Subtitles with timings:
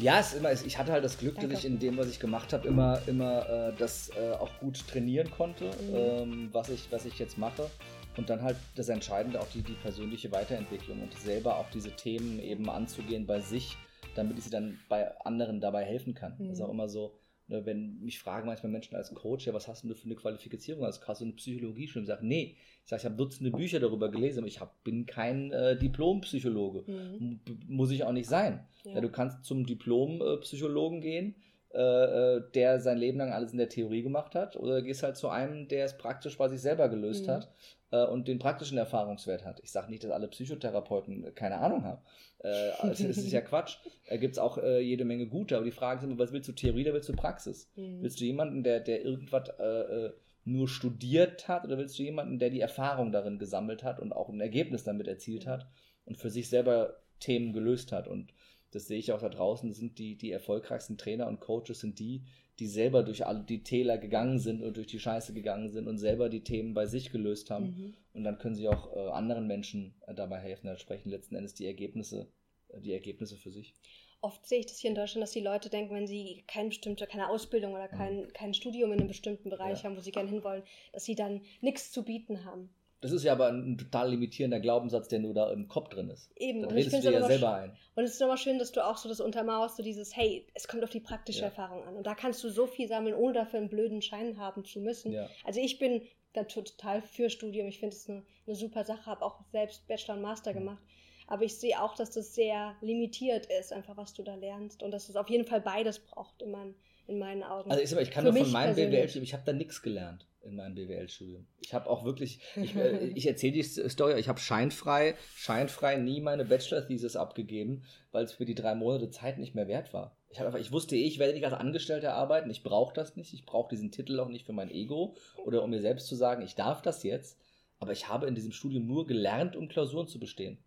[0.00, 1.50] Ja, es ist immer, ich hatte halt das Glück, Danke.
[1.50, 4.86] dass ich in dem, was ich gemacht habe, immer, immer äh, das äh, auch gut
[4.88, 5.94] trainieren konnte, mhm.
[5.94, 7.70] ähm, was, ich, was ich jetzt mache.
[8.16, 12.40] Und dann halt das Entscheidende auch die, die persönliche Weiterentwicklung und selber auch diese Themen
[12.40, 13.76] eben anzugehen bei sich,
[14.14, 16.34] damit ich sie dann bei anderen dabei helfen kann.
[16.38, 16.48] Mhm.
[16.48, 17.12] Das ist auch immer so,
[17.50, 21.06] wenn mich fragen manchmal Menschen als Coach, ja, was hast du für eine Qualifizierung als
[21.06, 22.02] Hast du eine Psychologie schon?
[22.02, 25.06] Ich sage, nee, ich sage, ich habe Dutzende Bücher darüber gelesen, aber ich hab, bin
[25.06, 26.84] kein äh, Diplompsychologe.
[26.86, 27.40] Mhm.
[27.68, 28.66] Muss ich auch nicht sein.
[28.84, 28.94] Ja.
[28.94, 31.34] Ja, du kannst zum Diplompsychologen gehen,
[31.72, 35.16] äh, äh, der sein Leben lang alles in der Theorie gemacht hat, oder gehst halt
[35.16, 37.32] zu einem, der es praktisch bei sich selber gelöst mhm.
[37.32, 37.52] hat
[37.90, 39.60] äh, und den praktischen Erfahrungswert hat.
[39.62, 42.02] Ich sage nicht, dass alle Psychotherapeuten keine Ahnung haben.
[42.38, 43.76] Äh, also es ist ja Quatsch.
[44.08, 46.48] Da gibt es auch äh, jede Menge gute, aber die Frage ist immer, was willst
[46.48, 47.70] du Theorie oder willst du Praxis?
[47.76, 48.02] Mhm.
[48.02, 50.12] Willst du jemanden, der, der irgendwas äh, äh,
[50.44, 54.28] nur studiert hat oder willst du jemanden, der die Erfahrung darin gesammelt hat und auch
[54.28, 55.66] ein Ergebnis damit erzielt hat
[56.06, 58.08] und für sich selber Themen gelöst hat?
[58.08, 58.32] Und
[58.70, 62.22] das sehe ich auch da draußen, sind die, die erfolgreichsten Trainer und Coaches sind die,
[62.58, 65.98] die selber durch alle die Täler gegangen sind und durch die Scheiße gegangen sind und
[65.98, 67.66] selber die Themen bei sich gelöst haben.
[67.66, 67.94] Mhm.
[68.12, 70.66] Und dann können sie auch äh, anderen Menschen äh, dabei helfen.
[70.66, 72.28] Da sprechen letzten Endes die Ergebnisse,
[72.68, 73.74] äh, die Ergebnisse für sich.
[74.20, 77.06] Oft sehe ich das hier in Deutschland, dass die Leute denken, wenn sie keine bestimmte,
[77.06, 78.32] keine Ausbildung oder kein, mhm.
[78.34, 79.84] kein Studium in einem bestimmten Bereich ja.
[79.84, 82.68] haben, wo sie gerne hinwollen, dass sie dann nichts zu bieten haben.
[83.00, 86.30] Das ist ja aber ein total limitierender Glaubenssatz, der nur da im Kopf drin ist.
[86.36, 86.62] Eben.
[86.62, 87.76] Da redest du dir ja selber ein.
[87.94, 90.68] Und es ist nochmal schön, dass du auch so das untermauerst, so dieses, hey, es
[90.68, 91.46] kommt auf die praktische ja.
[91.46, 91.96] Erfahrung an.
[91.96, 95.12] Und da kannst du so viel sammeln, ohne dafür einen blöden Schein haben zu müssen.
[95.12, 95.28] Ja.
[95.44, 96.02] Also ich bin
[96.34, 97.68] da total für Studium.
[97.68, 100.58] Ich finde es eine, eine super Sache, habe auch selbst Bachelor und Master mhm.
[100.58, 100.82] gemacht.
[101.26, 104.82] Aber ich sehe auch, dass das sehr limitiert ist, einfach was du da lernst.
[104.82, 106.74] Und dass es auf jeden Fall beides braucht in meinen,
[107.06, 107.70] in meinen Augen.
[107.70, 110.74] Also ich, ich kann nur von meinem BWL, ich habe da nichts gelernt in meinem
[110.74, 111.46] BWL-Studium.
[111.60, 116.20] Ich habe auch wirklich, ich, äh, ich erzähle die Story, ich habe scheinfrei, scheinfrei nie
[116.20, 120.16] meine Bachelor-Thesis abgegeben, weil es für die drei Monate Zeit nicht mehr wert war.
[120.30, 123.34] Ich, hab einfach, ich wusste, ich werde nicht als Angestellter arbeiten, ich brauche das nicht,
[123.34, 126.42] ich brauche diesen Titel auch nicht für mein Ego oder um mir selbst zu sagen,
[126.42, 127.38] ich darf das jetzt,
[127.78, 130.58] aber ich habe in diesem Studium nur gelernt, um Klausuren zu bestehen.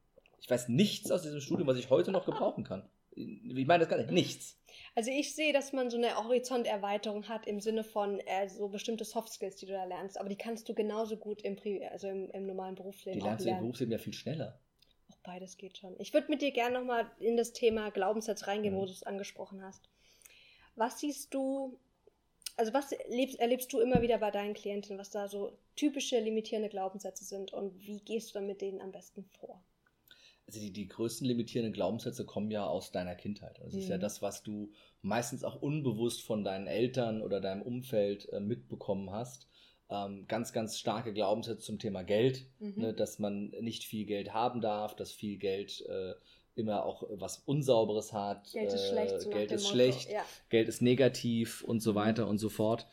[0.42, 2.84] Ich weiß nichts aus diesem Studium, was ich heute noch gebrauchen kann.
[3.16, 4.58] Ich meine das gar nicht, nichts.
[4.96, 9.06] Also ich sehe, dass man so eine Horizonterweiterung hat im Sinne von äh, so bestimmte
[9.06, 12.08] Soft Skills, die du da lernst, aber die kannst du genauso gut im, Pri also
[12.08, 14.60] im, im normalen Berufsleben Die lernst du im Berufsleben ja viel schneller.
[15.12, 15.96] Auch beides geht schon.
[16.00, 18.80] Ich würde mit dir gerne nochmal in das Thema Glaubenssatz reingehen, mhm.
[18.80, 19.90] wo du es angesprochen hast.
[20.76, 21.80] Was siehst du,
[22.58, 26.70] also was erlebst, erlebst du immer wieder bei deinen Klienten, was da so typische limitierende
[26.70, 29.64] Glaubenssätze sind und wie gehst du dann mit denen am besten vor?
[30.48, 33.60] Also die, die größten limitierenden Glaubenssätze kommen ja aus deiner Kindheit.
[33.64, 33.80] Das mhm.
[33.80, 34.02] ist ja mhm.
[34.02, 34.72] das, was du
[35.02, 39.48] meistens auch unbewusst von deinen Eltern oder deinem Umfeld äh, mitbekommen hast.
[39.90, 42.74] Ähm, ganz, ganz starke Glaubenssätze zum Thema Geld, mhm.
[42.78, 46.14] ne, dass man nicht viel Geld haben darf, dass viel Geld äh,
[46.56, 48.52] immer auch was Unsauberes hat.
[48.52, 49.22] Geld ist schlecht.
[49.22, 50.24] So Geld ist schlecht, ja.
[50.50, 51.96] Geld ist negativ und so mhm.
[51.96, 52.88] weiter und so fort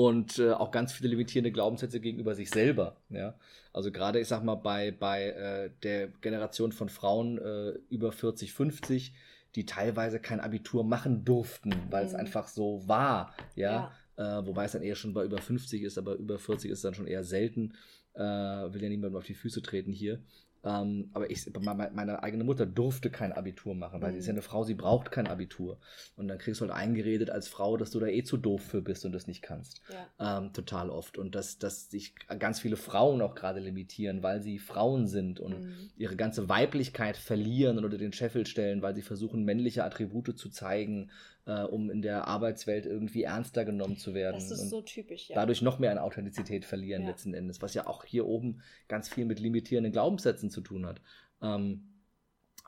[0.00, 2.96] und äh, auch ganz viele limitierende Glaubenssätze gegenüber sich selber.
[3.10, 3.34] Ja?
[3.74, 8.54] Also gerade, ich sag mal, bei, bei äh, der Generation von Frauen äh, über 40,
[8.54, 9.12] 50,
[9.56, 12.20] die teilweise kein Abitur machen durften, weil es mhm.
[12.20, 13.34] einfach so war.
[13.56, 13.92] Ja.
[14.16, 14.40] ja.
[14.40, 16.94] Äh, wobei es dann eher schon bei über 50 ist, aber über 40 ist dann
[16.94, 17.74] schon eher selten.
[18.14, 20.22] Äh, will ja niemandem auf die Füße treten hier.
[20.62, 24.14] Ähm, aber ich, meine eigene Mutter durfte kein Abitur machen, weil mhm.
[24.14, 24.38] sie ist ja mhm.
[24.38, 25.78] eine Frau, sie braucht kein Abitur.
[26.16, 28.82] Und dann kriegst du halt eingeredet als Frau, dass du da eh zu doof für
[28.82, 29.80] bist und das nicht kannst.
[30.18, 30.38] Ja.
[30.38, 31.16] Ähm, total oft.
[31.16, 35.60] Und dass, dass sich ganz viele Frauen auch gerade limitieren, weil sie Frauen sind und
[35.60, 35.90] mhm.
[35.96, 41.10] ihre ganze Weiblichkeit verlieren oder den Scheffel stellen, weil sie versuchen, männliche Attribute zu zeigen,
[41.46, 44.34] äh, um in der Arbeitswelt irgendwie ernster genommen zu werden.
[44.34, 45.36] Das ist so typisch, ja.
[45.36, 47.08] Dadurch noch mehr an Authentizität verlieren ja.
[47.08, 51.00] letzten Endes, was ja auch hier oben ganz viel mit limitierenden Glaubenssätzen zu tun hat.
[51.42, 51.82] Ähm,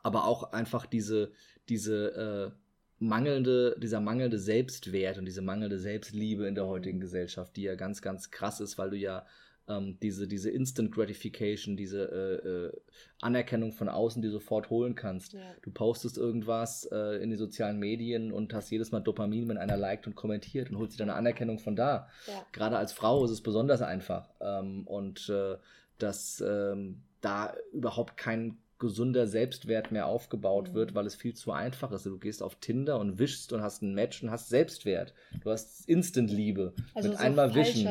[0.03, 1.32] aber auch einfach diese,
[1.69, 2.62] diese äh,
[2.98, 7.00] mangelnde, dieser mangelnde Selbstwert und diese mangelnde Selbstliebe in der heutigen.
[7.00, 9.26] Gesellschaft, die ja ganz, ganz krass ist, weil du ja
[9.69, 12.72] ähm, diese, diese Instant Gratification, diese äh, äh,
[13.21, 15.34] Anerkennung von außen, die du sofort holen kannst.
[15.34, 15.41] Ja.
[15.62, 19.77] Du postest irgendwas äh, in die sozialen Medien und hast jedes Mal Dopamin, wenn einer
[19.77, 22.09] liked und kommentiert und holst dir deine Anerkennung von da.
[22.27, 22.47] Ja.
[22.53, 24.30] Gerade als Frau ist es besonders einfach.
[24.41, 25.56] Ähm, und äh,
[25.98, 30.74] dass ähm, da überhaupt kein gesunder Selbstwert mehr aufgebaut mhm.
[30.74, 32.04] wird, weil es viel zu einfach ist.
[32.04, 35.15] Du gehst auf Tinder und wischst und hast ein Match und hast Selbstwert.
[35.42, 36.74] Du hast Instant-Liebe.
[36.95, 37.89] Also mit so einmal wischen.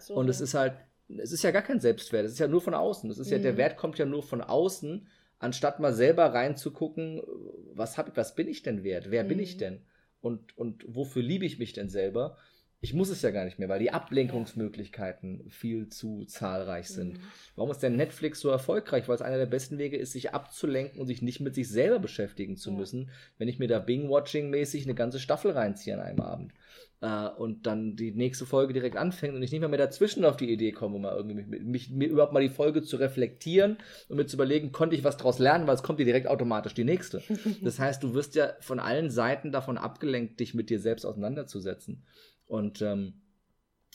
[0.00, 0.74] So und es ist halt
[1.16, 3.10] es ist ja gar kein Selbstwert, es ist ja nur von außen.
[3.10, 3.32] Es ist mhm.
[3.32, 3.56] ja, der mhm.
[3.56, 5.06] Wert kommt ja nur von außen,
[5.38, 7.22] anstatt mal selber reinzugucken,
[7.72, 9.10] was hab ich, was bin ich denn wert?
[9.10, 9.28] Wer mhm.
[9.28, 9.60] bin ich mhm.
[9.60, 9.80] denn?
[10.20, 12.36] Und, und wofür liebe ich mich denn selber?
[12.80, 17.14] Ich muss es ja gar nicht mehr, weil die Ablenkungsmöglichkeiten viel zu zahlreich sind.
[17.14, 17.22] Mhm.
[17.56, 19.08] Warum ist denn Netflix so erfolgreich?
[19.08, 21.98] Weil es einer der besten Wege ist, sich abzulenken und sich nicht mit sich selber
[21.98, 22.76] beschäftigen zu ja.
[22.76, 26.52] müssen, wenn ich mir da Bing-Watching-mäßig eine ganze Staffel reinziehe an einem Abend.
[27.00, 30.36] Äh, und dann die nächste Folge direkt anfängt und ich nicht mehr, mehr dazwischen auf
[30.36, 33.78] die Idee komme, mal irgendwie mich, mich, mir überhaupt mal die Folge zu reflektieren
[34.08, 36.74] und mir zu überlegen, konnte ich was daraus lernen, weil es kommt dir direkt automatisch
[36.74, 37.22] die nächste.
[37.62, 42.04] Das heißt, du wirst ja von allen Seiten davon abgelenkt, dich mit dir selbst auseinanderzusetzen.
[42.48, 43.14] Und ähm,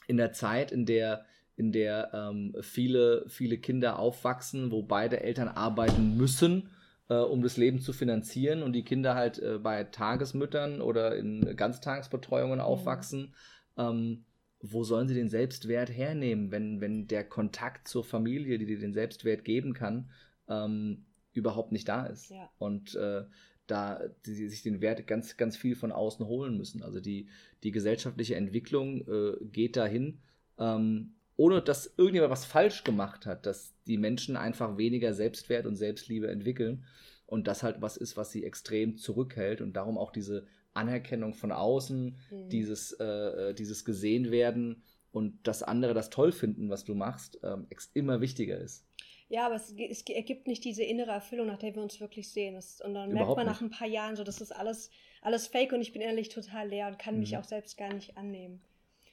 [0.08, 5.50] in der Zeit, in der, in der ähm, viele, viele Kinder aufwachsen, wo beide Eltern
[5.50, 6.70] arbeiten müssen,
[7.10, 11.56] äh, um das Leben zu finanzieren und die Kinder halt äh, bei Tagesmüttern oder in
[11.56, 12.66] Ganztagesbetreuungen mhm.
[12.66, 13.34] aufwachsen,
[13.78, 14.26] ähm,
[14.62, 18.94] wo sollen sie den Selbstwert hernehmen, wenn, wenn der Kontakt zur Familie, die dir den
[18.94, 20.10] Selbstwert geben kann,
[20.48, 22.30] ähm, überhaupt nicht da ist?
[22.30, 22.50] Ja.
[22.58, 23.24] Und äh,
[23.68, 26.84] da die, die sich den Wert ganz, ganz viel von außen holen müssen.
[26.84, 27.28] Also die,
[27.64, 30.20] die gesellschaftliche Entwicklung äh, geht dahin,
[30.58, 35.76] ähm, ohne dass irgendjemand was falsch gemacht hat, dass die Menschen einfach weniger Selbstwert und
[35.76, 36.84] Selbstliebe entwickeln
[37.26, 41.52] und das halt was ist, was sie extrem zurückhält und darum auch diese Anerkennung von
[41.52, 42.50] außen, mhm.
[42.50, 47.40] dieses, äh, äh dieses gesehen werden und dass andere das toll finden, was du machst,
[47.44, 48.86] ähm, immer wichtiger ist.
[49.30, 52.56] Ja, aber es, es, ergibt nicht diese innere Erfüllung, nach der wir uns wirklich sehen.
[52.56, 54.90] Das, und dann Überhaupt merkt man nach ein paar Jahren so, das ist alles,
[55.22, 57.22] alles fake und ich bin ehrlich total leer und kann mhm.
[57.22, 58.62] mich auch selbst gar nicht annehmen.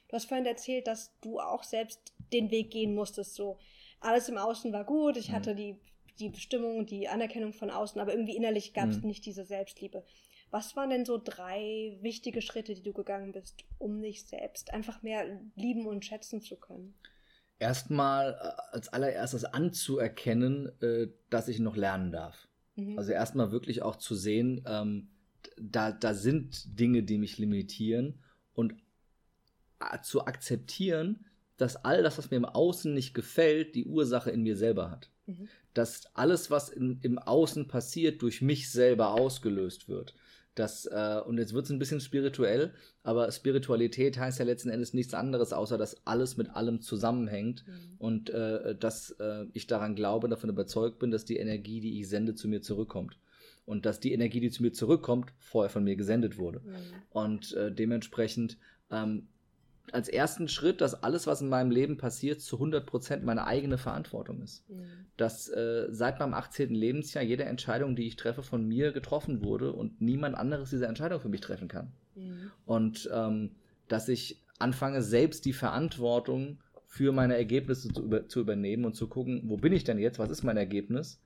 [0.07, 3.33] Du hast vorhin erzählt, dass du auch selbst den Weg gehen musstest.
[3.35, 3.57] So,
[4.01, 5.33] alles im Außen war gut, ich mhm.
[5.33, 5.77] hatte die,
[6.19, 9.07] die Bestimmung, die Anerkennung von außen, aber irgendwie innerlich gab es mhm.
[9.07, 10.03] nicht diese Selbstliebe.
[10.51, 15.01] Was waren denn so drei wichtige Schritte, die du gegangen bist, um dich selbst einfach
[15.01, 16.93] mehr lieben und schätzen zu können?
[17.61, 22.47] Erstmal äh, als allererstes anzuerkennen, äh, dass ich noch lernen darf.
[22.75, 22.97] Mhm.
[22.97, 25.09] Also erstmal wirklich auch zu sehen, ähm,
[25.57, 28.19] da, da sind Dinge, die mich limitieren
[28.53, 28.75] und
[30.03, 31.25] zu akzeptieren,
[31.57, 35.09] dass all das, was mir im Außen nicht gefällt, die Ursache in mir selber hat.
[35.25, 35.47] Mhm.
[35.73, 40.13] Dass alles, was in, im Außen passiert, durch mich selber ausgelöst wird.
[40.55, 44.93] Das, äh, und jetzt wird es ein bisschen spirituell, aber Spiritualität heißt ja letzten Endes
[44.93, 47.95] nichts anderes, außer dass alles mit allem zusammenhängt mhm.
[47.99, 52.09] und äh, dass äh, ich daran glaube, davon überzeugt bin, dass die Energie, die ich
[52.09, 53.17] sende, zu mir zurückkommt.
[53.65, 56.59] Und dass die Energie, die zu mir zurückkommt, vorher von mir gesendet wurde.
[56.59, 56.73] Mhm.
[57.11, 58.57] Und äh, dementsprechend
[58.89, 59.27] ähm,
[59.91, 64.41] als ersten Schritt, dass alles, was in meinem Leben passiert, zu 100% meine eigene Verantwortung
[64.41, 64.69] ist.
[64.69, 64.83] Mhm.
[65.17, 66.73] Dass äh, seit meinem 18.
[66.73, 71.19] Lebensjahr jede Entscheidung, die ich treffe, von mir getroffen wurde und niemand anderes diese Entscheidung
[71.19, 71.91] für mich treffen kann.
[72.15, 72.51] Mhm.
[72.65, 73.51] Und ähm,
[73.87, 79.07] dass ich anfange, selbst die Verantwortung für meine Ergebnisse zu, über, zu übernehmen und zu
[79.07, 81.21] gucken, wo bin ich denn jetzt, was ist mein Ergebnis,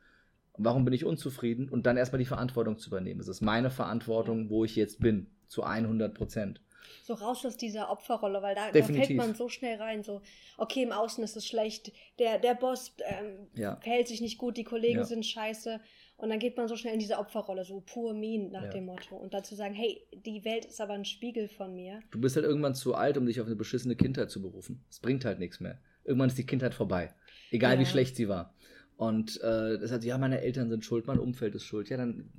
[0.57, 3.19] warum bin ich unzufrieden und dann erstmal die Verantwortung zu übernehmen.
[3.19, 6.62] Es ist meine Verantwortung, wo ich jetzt bin, zu 100 Prozent
[7.04, 10.22] so raus aus dieser Opferrolle, weil da, da, fällt man so schnell rein, so,
[10.58, 13.78] okay, im Außen ist es schlecht, der, der Boss ähm, ja.
[13.78, 15.06] verhält sich nicht gut, die Kollegen ja.
[15.06, 15.80] sind scheiße.
[16.18, 18.70] Und dann geht man so schnell in diese Opferrolle, so pur mean nach ja.
[18.70, 19.18] dem Motto.
[19.18, 22.00] Und dazu sagen, hey, die Welt ist aber ein Spiegel von mir.
[22.12, 24.86] Du bist halt irgendwann zu alt, um dich auf eine beschissene Kindheit zu berufen.
[24.90, 25.78] Es bringt halt nichts mehr.
[26.06, 27.14] Irgendwann ist die Kindheit vorbei.
[27.52, 28.54] Egal wie schlecht sie war.
[28.98, 31.90] Und äh, das heißt, ja, meine Eltern sind schuld, mein Umfeld ist schuld.
[31.90, 32.30] Ja, dann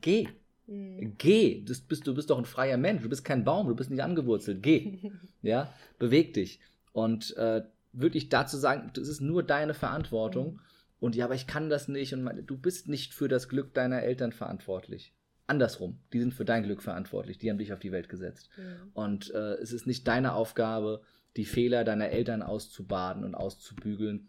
[0.00, 0.28] geh.
[0.72, 1.14] Mhm.
[1.18, 3.90] Geh, du bist, du bist doch ein freier Mensch, du bist kein Baum, du bist
[3.90, 4.62] nicht angewurzelt.
[4.62, 5.10] Geh,
[5.42, 6.60] ja, beweg dich.
[6.92, 10.54] Und äh, wirklich dazu sagen, das ist nur deine Verantwortung.
[10.54, 10.60] Mhm.
[11.00, 12.14] Und ja, aber ich kann das nicht.
[12.14, 15.12] Und meine, du bist nicht für das Glück deiner Eltern verantwortlich.
[15.46, 17.38] Andersrum, die sind für dein Glück verantwortlich.
[17.38, 18.48] Die haben dich auf die Welt gesetzt.
[18.56, 18.90] Mhm.
[18.94, 21.02] Und äh, es ist nicht deine Aufgabe,
[21.36, 24.28] die Fehler deiner Eltern auszubaden und auszubügeln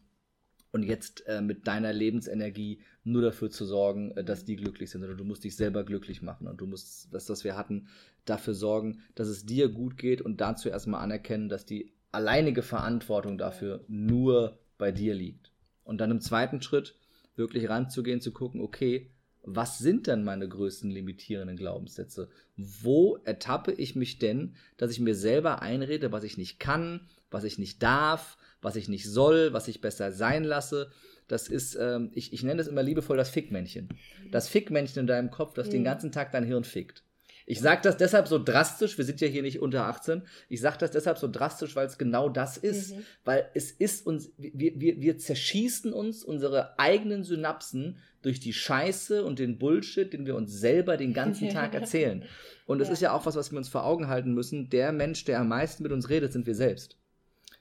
[0.73, 5.01] und jetzt äh, mit deiner Lebensenergie nur dafür zu sorgen, äh, dass die glücklich sind,
[5.01, 7.87] sondern du musst dich selber glücklich machen und du musst, das, was wir hatten,
[8.25, 13.37] dafür sorgen, dass es dir gut geht und dazu erstmal anerkennen, dass die alleinige Verantwortung
[13.37, 15.51] dafür nur bei dir liegt.
[15.83, 16.95] Und dann im zweiten Schritt
[17.35, 19.11] wirklich ranzugehen, zu gucken, okay,
[19.43, 22.29] was sind denn meine größten limitierenden Glaubenssätze?
[22.55, 27.43] Wo ertappe ich mich denn, dass ich mir selber einrede, was ich nicht kann, was
[27.43, 30.89] ich nicht darf, was ich nicht soll, was ich besser sein lasse.
[31.27, 33.89] Das ist, ähm, ich, ich nenne das immer liebevoll das Fickmännchen.
[34.32, 35.72] Das Fickmännchen in deinem Kopf, das mhm.
[35.72, 37.03] den ganzen Tag dein Hirn fickt.
[37.46, 40.77] Ich sage das deshalb so drastisch, wir sind ja hier nicht unter 18, ich sage
[40.79, 42.96] das deshalb so drastisch, weil es genau das ist.
[42.96, 43.01] Mhm.
[43.25, 49.25] Weil es ist uns, wir, wir, wir zerschießen uns unsere eigenen Synapsen durch die Scheiße
[49.25, 52.24] und den Bullshit, den wir uns selber den ganzen Tag erzählen.
[52.65, 52.93] Und es ja.
[52.93, 54.70] ist ja auch was, was wir uns vor Augen halten müssen.
[54.70, 56.98] Der Mensch, der am meisten mit uns redet, sind wir selbst.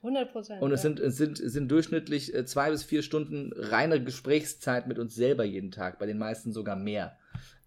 [0.03, 0.63] 100 Prozent.
[0.63, 0.91] Und es, ja.
[0.91, 5.45] sind, es, sind, sind durchschnittlich äh, zwei bis vier Stunden reine Gesprächszeit mit uns selber
[5.45, 7.17] jeden Tag, bei den meisten sogar mehr.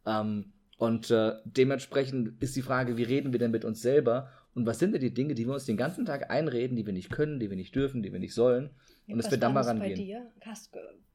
[0.06, 4.66] Ähm, und äh, dementsprechend ist die Frage, wie reden wir denn mit uns selber Und
[4.66, 7.10] was sind denn die Dinge, die wir uns den ganzen Tag einreden, die wir nicht
[7.10, 8.70] können, die wir nicht dürfen, die wir nicht sollen?
[9.08, 9.98] Und dass wir da mal rangehen.
[9.98, 10.32] Bei dir?
[10.42, 10.74] Hast,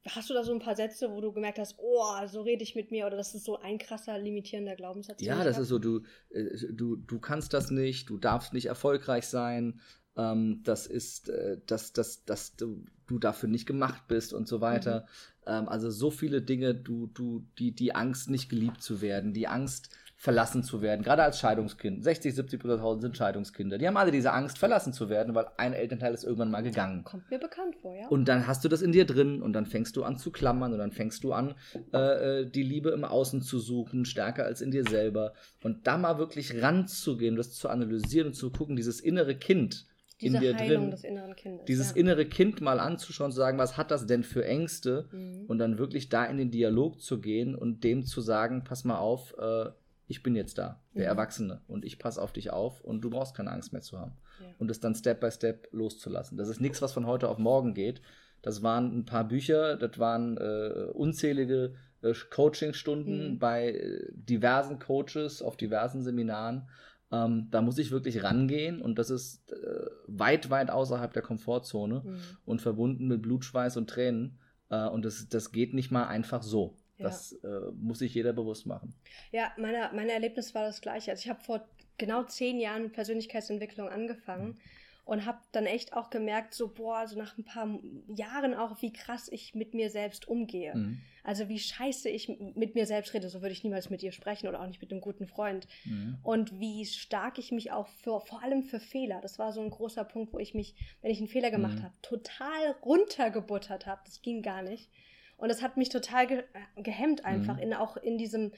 [0.09, 2.75] hast, du da so ein paar Sätze, wo du gemerkt hast, oh, so rede ich
[2.75, 5.21] mit mir oder das ist so ein krasser limitierender Glaubenssatz?
[5.21, 9.27] Ja, das ist so, du, äh, du, du kannst das nicht, du darfst nicht erfolgreich
[9.27, 9.81] sein,
[10.21, 14.61] ähm, das ist, äh, dass, dass, dass du, du dafür nicht gemacht bist und so
[14.61, 15.07] weiter.
[15.47, 15.53] Mhm.
[15.53, 19.49] Ähm, also so viele Dinge, du, du, die, die Angst, nicht geliebt zu werden, die
[19.49, 22.05] Angst, verlassen zu werden, gerade als Scheidungskind.
[22.05, 23.79] 60, 70 Prozent sind Scheidungskinder.
[23.79, 27.05] Die haben alle diese Angst, verlassen zu werden, weil ein Elternteil ist irgendwann mal gegangen.
[27.05, 28.07] Kommt mir bekannt vor, ja.
[28.09, 30.75] Und dann hast du das in dir drin und dann fängst du an zu klammern
[30.75, 31.55] und dann fängst du an,
[31.95, 35.33] äh, äh die Liebe im Außen zu suchen, stärker als in dir selber.
[35.62, 39.87] Und da mal wirklich ranzugehen, das zu analysieren und zu gucken, dieses innere Kind,
[40.21, 40.91] diese in dir Heilung drin.
[40.91, 41.65] des inneren Kindes.
[41.67, 41.97] Dieses ja.
[41.97, 45.09] innere Kind mal anzuschauen, zu sagen, was hat das denn für Ängste?
[45.12, 45.47] Mhm.
[45.47, 48.99] Und dann wirklich da in den Dialog zu gehen und dem zu sagen, pass mal
[48.99, 49.71] auf, äh,
[50.07, 51.09] ich bin jetzt da, der mhm.
[51.09, 54.12] Erwachsene, und ich passe auf dich auf und du brauchst keine Angst mehr zu haben.
[54.41, 54.47] Ja.
[54.59, 56.37] Und es dann Step by Step loszulassen.
[56.37, 58.03] Das ist nichts, was von heute auf morgen geht.
[58.43, 63.39] Das waren ein paar Bücher, das waren äh, unzählige äh, Coachingstunden mhm.
[63.39, 66.69] bei äh, diversen Coaches auf diversen Seminaren.
[67.12, 72.02] Ähm, da muss ich wirklich rangehen und das ist äh, weit, weit außerhalb der Komfortzone
[72.05, 72.21] mhm.
[72.45, 74.38] und verbunden mit Blutschweiß und Tränen.
[74.69, 76.76] Äh, und das, das geht nicht mal einfach so.
[76.99, 78.95] Das äh, muss sich jeder bewusst machen.
[79.33, 81.11] Ja, meine, mein Erlebnis war das gleiche.
[81.11, 84.59] Also ich habe vor genau zehn Jahren Persönlichkeitsentwicklung angefangen mhm.
[85.04, 87.69] Und habe dann echt auch gemerkt, so boah, so nach ein paar
[88.09, 90.75] Jahren auch, wie krass ich mit mir selbst umgehe.
[90.75, 91.00] Mhm.
[91.25, 94.49] Also wie scheiße ich mit mir selbst rede, so würde ich niemals mit dir sprechen
[94.49, 95.66] oder auch nicht mit einem guten Freund.
[95.85, 96.19] Mhm.
[96.23, 99.71] Und wie stark ich mich auch für, vor allem für Fehler, das war so ein
[99.71, 101.83] großer Punkt, wo ich mich, wenn ich einen Fehler gemacht mhm.
[101.85, 104.00] habe, total runtergebuttert habe.
[104.04, 104.90] Das ging gar nicht.
[105.37, 107.62] Und das hat mich total ge äh, gehemmt einfach, mhm.
[107.62, 108.52] in, auch in diesem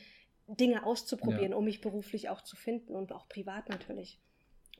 [0.48, 1.56] Dinge auszuprobieren, ja.
[1.56, 4.20] um mich beruflich auch zu finden und auch privat natürlich.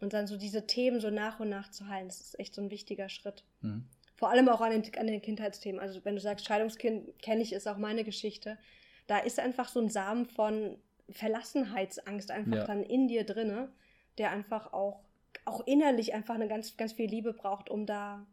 [0.03, 2.61] Und dann so diese Themen so nach und nach zu heilen, das ist echt so
[2.61, 3.45] ein wichtiger Schritt.
[3.61, 3.85] Mhm.
[4.17, 5.81] Vor allem auch an den, an den Kindheitsthemen.
[5.81, 8.59] Also wenn du sagst, Scheidungskind kenne ich, ist auch meine Geschichte.
[9.07, 10.77] Da ist einfach so ein Samen von
[11.09, 12.65] Verlassenheitsangst einfach ja.
[12.65, 13.73] dann in dir drinne,
[14.19, 15.05] der einfach auch,
[15.45, 18.27] auch innerlich einfach eine ganz, ganz viel Liebe braucht, um da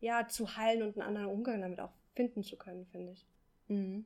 [0.00, 3.24] ja zu heilen und einen anderen Umgang damit auch finden zu können, finde ich.
[3.68, 4.04] Mhm.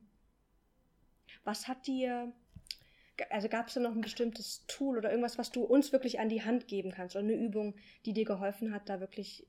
[1.43, 2.31] Was hat dir,
[3.29, 6.29] also gab es da noch ein bestimmtes Tool oder irgendwas, was du uns wirklich an
[6.29, 7.75] die Hand geben kannst oder eine Übung,
[8.05, 9.45] die dir geholfen hat, da wirklich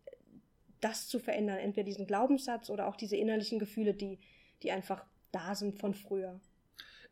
[0.81, 4.19] das zu verändern, entweder diesen Glaubenssatz oder auch diese innerlichen Gefühle, die,
[4.63, 6.41] die einfach da sind von früher?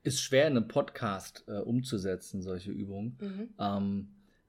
[0.03, 3.17] Ist schwer in einem Podcast äh, umzusetzen, solche Übungen.
[3.21, 3.49] Mhm.
[3.59, 4.09] Ähm,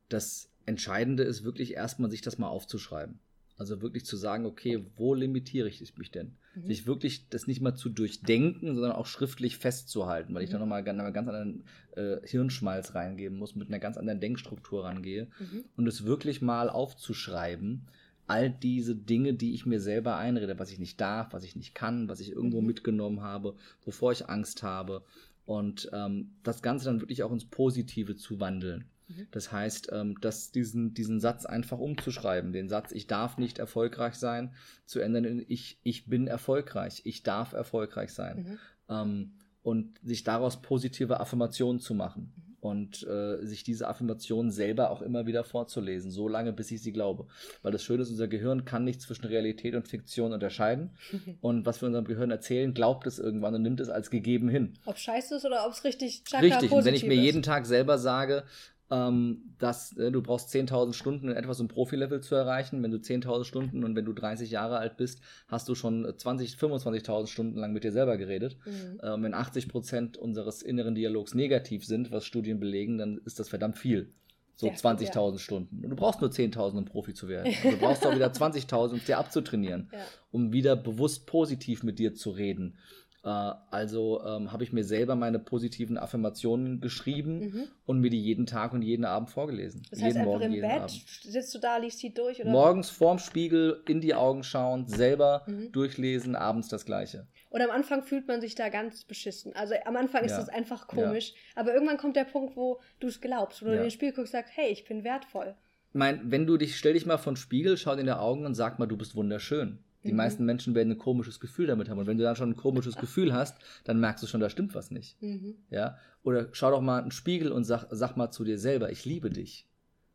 [0.10, 3.20] das Entscheidende ist wirklich erstmal, sich das mal aufzuschreiben.
[3.62, 6.34] Also wirklich zu sagen, okay, wo limitiere ich mich denn?
[6.56, 6.66] Mhm.
[6.66, 10.54] Sich wirklich das nicht mal zu durchdenken, sondern auch schriftlich festzuhalten, weil ich mhm.
[10.54, 11.64] da nochmal einen ganz anderen
[11.96, 15.64] äh, Hirnschmalz reingeben muss, mit einer ganz anderen Denkstruktur rangehe mhm.
[15.78, 17.86] und es wirklich mal aufzuschreiben.
[18.26, 21.76] All diese Dinge, die ich mir selber einrede, was ich nicht darf, was ich nicht
[21.76, 22.68] kann, was ich irgendwo mhm.
[22.68, 23.54] mitgenommen habe,
[23.86, 25.04] wovor ich Angst habe.
[25.46, 28.86] Und ähm, das Ganze dann wirklich auch ins Positive zu wandeln.
[29.16, 29.28] Mhm.
[29.32, 34.16] Das heißt, ähm, dass diesen, diesen Satz einfach umzuschreiben, den Satz, ich darf nicht erfolgreich
[34.16, 34.54] sein,
[34.86, 38.38] zu ändern in ich, ich bin erfolgreich, ich darf erfolgreich sein.
[38.38, 38.60] Mhm.
[38.90, 39.32] Ähm,
[39.64, 42.56] und sich daraus positive Affirmationen zu machen mhm.
[42.62, 46.92] und äh, sich diese Affirmationen selber auch immer wieder vorzulesen, so lange, bis ich sie
[46.92, 47.28] glaube.
[47.62, 50.92] Weil das Schöne ist, unser Gehirn kann nicht zwischen Realität und Fiktion unterscheiden.
[51.42, 54.74] und was wir unserem Gehirn erzählen, glaubt es irgendwann und nimmt es als gegeben hin.
[54.86, 58.00] Ob scheiße ist oder ob es richtig Richtig, und wenn ich mir jeden Tag selber
[58.00, 58.46] sage,
[58.92, 62.84] ähm, dass äh, du brauchst 10.000 Stunden in etwas um Profilevel zu erreichen.
[62.84, 66.56] Wenn du 10.000 Stunden und wenn du 30 Jahre alt bist, hast du schon 20,
[66.56, 68.58] 25.000 Stunden lang mit dir selber geredet.
[68.66, 69.02] Mhm.
[69.02, 73.50] Ähm, wenn 80 Prozent unseres inneren Dialogs negativ sind, was Studien belegen, dann ist das
[73.50, 74.14] verdammt viel.
[74.56, 75.38] So 20.000 ja.
[75.40, 75.84] Stunden.
[75.84, 77.52] Und du brauchst nur 10.000, um Profi zu werden.
[77.64, 80.00] Und du brauchst auch wieder 20.000, um es dir abzutrainieren, ja.
[80.32, 82.78] um wieder bewusst positiv mit dir zu reden.
[83.24, 83.30] Äh,
[83.70, 87.64] also ähm, habe ich mir selber meine positiven Affirmationen geschrieben mhm.
[87.86, 89.84] und mir die jeden Tag und jeden Abend vorgelesen.
[89.90, 90.92] Das heißt, jeden einfach Morgen, im Bett Abend.
[90.92, 92.42] sitzt du da, liest die durch?
[92.42, 92.50] Oder?
[92.50, 95.72] Morgens vorm Spiegel in die Augen schauen, selber mhm.
[95.72, 97.28] durchlesen, abends das Gleiche.
[97.50, 99.54] Und am Anfang fühlt man sich da ganz beschissen.
[99.56, 100.54] Also am Anfang ist es ja.
[100.54, 101.32] einfach komisch.
[101.32, 101.62] Ja.
[101.62, 103.78] Aber irgendwann kommt der Punkt, wo du es glaubst, wo du ja.
[103.78, 105.54] in den Spiegel guckst und sagst, hey, ich bin wertvoll.
[105.94, 108.46] Mein, wenn du dich, stell dich mal vor den Spiegel, schau dir in die Augen
[108.46, 109.80] und sag mal, du bist wunderschön.
[110.04, 110.18] Die mhm.
[110.18, 112.00] meisten Menschen werden ein komisches Gefühl damit haben.
[112.00, 114.74] Und wenn du dann schon ein komisches Gefühl hast, dann merkst du schon, da stimmt
[114.74, 115.22] was nicht.
[115.22, 115.56] Mhm.
[115.70, 115.98] Ja?
[116.24, 119.06] Oder schau doch mal in den Spiegel und sag, sag mal zu dir selber, ich
[119.06, 119.68] liebe dich.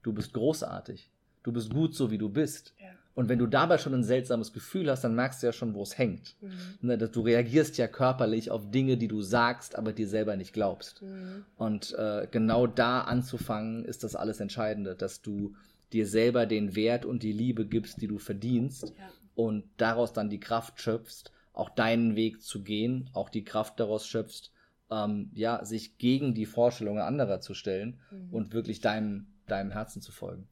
[0.02, 1.10] Du bist großartig.
[1.42, 2.74] Du bist gut so, wie du bist.
[2.80, 2.88] Ja.
[3.14, 5.82] Und wenn du dabei schon ein seltsames Gefühl hast, dann merkst du ja schon, wo
[5.82, 6.36] es hängt.
[6.42, 6.50] Mhm.
[6.82, 11.00] Ne, du reagierst ja körperlich auf Dinge, die du sagst, aber dir selber nicht glaubst.
[11.02, 11.44] Mhm.
[11.56, 15.54] Und äh, genau da anzufangen, ist das alles Entscheidende, dass du
[15.94, 19.04] dir selber den Wert und die Liebe gibst, die du verdienst ja.
[19.36, 24.08] Und daraus dann die Kraft schöpfst, auch deinen Weg zu gehen, auch die Kraft daraus
[24.08, 24.50] schöpfst,
[24.90, 28.34] ähm, ja, sich gegen die Vorstellungen anderer zu stellen mhm.
[28.34, 30.48] und wirklich deinem, deinem Herzen zu folgen.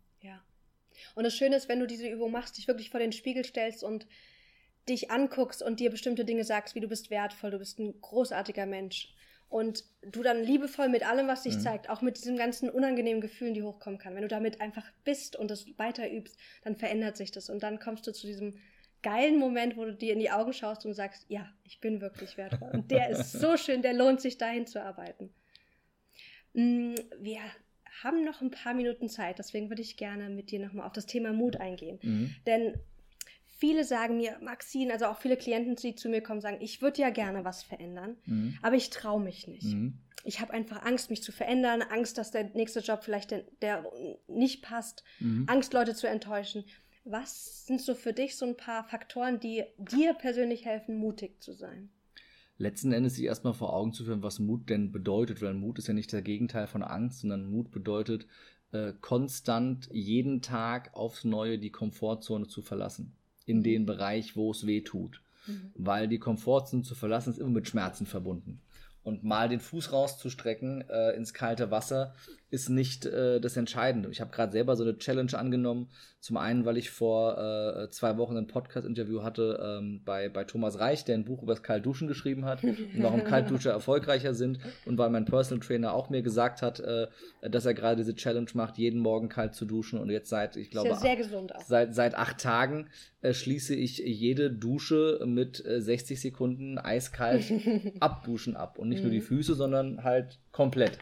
[1.14, 3.84] Und das Schöne ist, wenn du diese Übung machst, dich wirklich vor den Spiegel stellst
[3.84, 4.06] und
[4.88, 8.66] dich anguckst und dir bestimmte Dinge sagst, wie du bist wertvoll, du bist ein großartiger
[8.66, 9.14] Mensch.
[9.48, 11.60] Und du dann liebevoll mit allem, was dich mhm.
[11.60, 14.14] zeigt, auch mit diesen ganzen unangenehmen Gefühlen, die hochkommen kann.
[14.14, 17.50] Wenn du damit einfach bist und das weiter übst, dann verändert sich das.
[17.50, 18.58] Und dann kommst du zu diesem
[19.04, 22.36] geilen Moment, wo du dir in die Augen schaust und sagst, ja, ich bin wirklich
[22.36, 22.70] wertvoll.
[22.72, 25.32] Und der ist so schön, der lohnt sich dahin zu arbeiten.
[26.54, 27.40] Mm, wir
[28.02, 31.06] haben noch ein paar Minuten Zeit, deswegen würde ich gerne mit dir nochmal auf das
[31.06, 32.00] Thema Mut eingehen.
[32.02, 32.34] Mhm.
[32.46, 32.74] Denn
[33.44, 37.02] viele sagen mir, Maxine, also auch viele Klienten, die zu mir kommen, sagen, ich würde
[37.02, 38.58] ja gerne was verändern, mhm.
[38.62, 39.74] aber ich traue mich nicht.
[39.74, 40.00] Mhm.
[40.24, 43.84] Ich habe einfach Angst, mich zu verändern, Angst, dass der nächste Job vielleicht der, der
[44.26, 45.44] nicht passt, mhm.
[45.46, 46.64] Angst, Leute zu enttäuschen.
[47.04, 51.52] Was sind so für dich so ein paar Faktoren, die dir persönlich helfen, mutig zu
[51.52, 51.90] sein?
[52.58, 55.88] letzten Endes sich erstmal vor Augen zu führen, was Mut denn bedeutet, weil Mut ist
[55.88, 58.26] ja nicht der Gegenteil von Angst, sondern Mut bedeutet,
[58.72, 63.16] äh, konstant jeden Tag aufs Neue die Komfortzone zu verlassen.
[63.46, 63.86] In den mhm.
[63.86, 65.20] Bereich, wo es weh tut.
[65.46, 65.72] Mhm.
[65.74, 68.60] Weil die Komfortzone zu verlassen ist immer mit Schmerzen verbunden.
[69.02, 72.14] Und mal den Fuß rauszustrecken äh, ins kalte Wasser
[72.54, 74.08] ist nicht äh, das Entscheidende.
[74.10, 75.90] Ich habe gerade selber so eine Challenge angenommen.
[76.20, 80.78] Zum einen, weil ich vor äh, zwei Wochen ein Podcast-Interview hatte ähm, bei, bei Thomas
[80.78, 84.60] Reich, der ein Buch über das Kaltduschen geschrieben hat und warum Kaltduscher erfolgreicher sind.
[84.86, 87.08] Und weil mein Personal Trainer auch mir gesagt hat, äh,
[87.42, 89.98] dass er gerade diese Challenge macht, jeden Morgen kalt zu duschen.
[89.98, 91.16] Und jetzt seit, ich glaube, ja
[91.66, 92.88] Seit, seit acht Tagen
[93.20, 97.52] äh, schließe ich jede Dusche mit 60 äh, Sekunden eiskalt
[98.00, 98.78] abduschen ab.
[98.78, 99.24] Und nicht nur die mhm.
[99.24, 100.98] Füße, sondern halt komplett.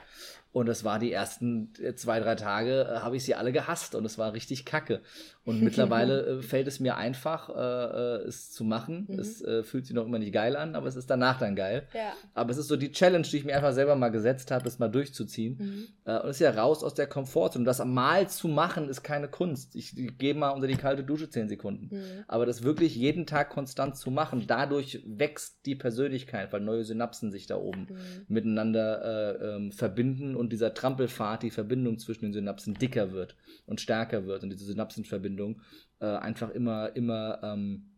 [0.52, 3.94] Und das war die ersten äh, zwei, drei Tage, äh, habe ich sie alle gehasst
[3.94, 5.00] und es war richtig kacke.
[5.44, 9.06] Und mittlerweile äh, fällt es mir einfach, äh, äh, es zu machen.
[9.08, 9.18] Mhm.
[9.18, 11.88] Es äh, fühlt sich noch immer nicht geil an, aber es ist danach dann geil.
[11.94, 12.12] Ja.
[12.34, 14.78] Aber es ist so die Challenge, die ich mir einfach selber mal gesetzt habe, das
[14.78, 15.56] mal durchzuziehen.
[15.58, 15.88] Mhm.
[16.04, 17.64] Und es ist ja raus aus der Komfortzone.
[17.64, 19.74] Das mal zu machen, ist keine Kunst.
[19.74, 21.96] Ich, ich gehe mal unter die kalte Dusche zehn Sekunden.
[21.96, 22.24] Mhm.
[22.28, 27.32] Aber das wirklich jeden Tag konstant zu machen, dadurch wächst die Persönlichkeit, weil neue Synapsen
[27.32, 27.96] sich da oben mhm.
[28.28, 33.80] miteinander äh, ähm, verbinden und dieser Trampelfahrt, die Verbindung zwischen den Synapsen dicker wird und
[33.80, 35.60] stärker wird und diese Synapsenverbindung Verbindung
[36.00, 37.88] äh, einfach immer, immer ähm,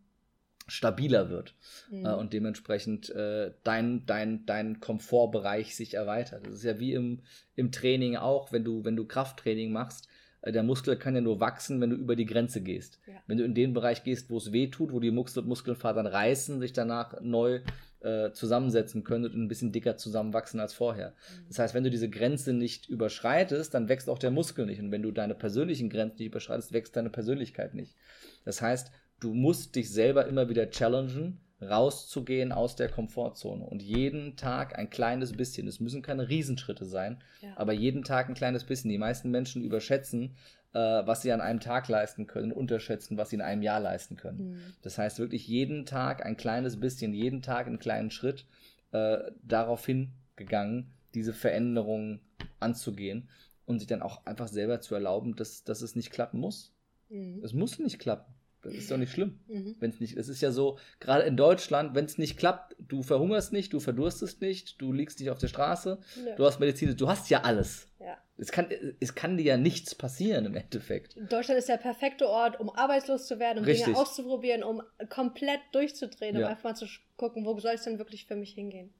[0.67, 1.55] stabiler wird
[1.89, 2.05] mhm.
[2.05, 6.45] äh, und dementsprechend äh, dein, dein, dein Komfortbereich sich erweitert.
[6.45, 7.21] Das ist ja wie im,
[7.55, 10.14] im Training auch, wenn du, wenn du Krafttraining machst, äh,
[10.51, 12.99] der Muskel kann ja nur wachsen, wenn du über die Grenze gehst.
[13.07, 13.13] Ja.
[13.27, 16.59] Wenn du in den Bereich gehst, wo es weh tut, wo die Muskel Muskelfasern reißen,
[16.59, 17.61] sich danach neu
[18.01, 21.09] äh, zusammensetzen können und ein bisschen dicker zusammenwachsen als vorher.
[21.09, 21.45] Mhm.
[21.47, 24.79] Das heißt, wenn du diese Grenze nicht überschreitest, dann wächst auch der Muskel nicht.
[24.79, 27.95] Und wenn du deine persönlichen Grenzen nicht überschreitest, wächst deine Persönlichkeit nicht.
[28.43, 34.35] Das heißt, du musst dich selber immer wieder challengen, rauszugehen aus der Komfortzone und jeden
[34.35, 37.49] Tag ein kleines bisschen, es müssen keine Riesenschritte sein, ja.
[37.55, 38.89] aber jeden Tag ein kleines bisschen.
[38.89, 40.35] Die meisten Menschen überschätzen,
[40.73, 44.17] äh, was sie an einem Tag leisten können, unterschätzen, was sie in einem Jahr leisten
[44.17, 44.51] können.
[44.51, 44.59] Mhm.
[44.81, 48.45] Das heißt wirklich jeden Tag ein kleines bisschen, jeden Tag einen kleinen Schritt
[48.91, 52.19] äh, darauf hingegangen, diese Veränderungen
[52.59, 53.29] anzugehen
[53.65, 56.73] und sich dann auch einfach selber zu erlauben, dass, dass es nicht klappen muss.
[57.09, 57.41] Mhm.
[57.43, 58.34] Es muss nicht klappen.
[58.65, 59.75] Das ist doch nicht schlimm, mhm.
[59.79, 60.17] wenn es nicht.
[60.17, 63.79] Es ist ja so, gerade in Deutschland, wenn es nicht klappt, du verhungerst nicht, du
[63.79, 66.35] verdurstest nicht, du liegst nicht auf der Straße, ja.
[66.35, 67.87] du hast Medizin, du hast ja alles.
[67.99, 68.17] Ja.
[68.37, 68.67] Es kann,
[68.99, 71.15] es kann dir ja nichts passieren im Endeffekt.
[71.31, 73.85] Deutschland ist der perfekte Ort, um arbeitslos zu werden, um Richtig.
[73.85, 76.47] Dinge auszuprobieren, um komplett durchzudrehen, um ja.
[76.47, 78.91] einfach mal zu gucken, wo soll es denn wirklich für mich hingehen.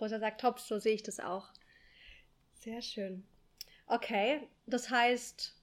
[0.00, 1.48] Rosa sagt, top, so sehe ich das auch.
[2.54, 3.24] Sehr schön.
[3.88, 5.57] Okay, das heißt,